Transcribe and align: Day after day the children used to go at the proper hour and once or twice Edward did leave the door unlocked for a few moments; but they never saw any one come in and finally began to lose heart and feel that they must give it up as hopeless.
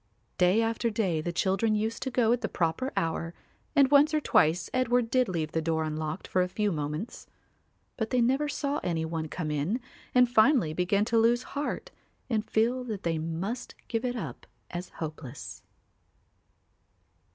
Day 0.39 0.63
after 0.63 0.89
day 0.89 1.21
the 1.21 1.31
children 1.31 1.75
used 1.75 2.01
to 2.01 2.09
go 2.09 2.31
at 2.31 2.41
the 2.41 2.49
proper 2.49 2.91
hour 2.97 3.35
and 3.75 3.91
once 3.91 4.15
or 4.15 4.19
twice 4.19 4.67
Edward 4.73 5.11
did 5.11 5.29
leave 5.29 5.51
the 5.51 5.61
door 5.61 5.83
unlocked 5.83 6.27
for 6.27 6.41
a 6.41 6.47
few 6.47 6.71
moments; 6.71 7.27
but 7.97 8.09
they 8.09 8.19
never 8.19 8.49
saw 8.49 8.79
any 8.79 9.05
one 9.05 9.27
come 9.27 9.51
in 9.51 9.79
and 10.15 10.27
finally 10.27 10.73
began 10.73 11.05
to 11.05 11.19
lose 11.19 11.43
heart 11.53 11.91
and 12.31 12.49
feel 12.49 12.83
that 12.83 13.03
they 13.03 13.19
must 13.19 13.75
give 13.87 14.03
it 14.03 14.15
up 14.15 14.47
as 14.71 14.89
hopeless. 14.89 15.61